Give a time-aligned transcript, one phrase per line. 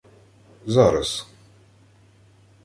[0.65, 1.25] —Зараз.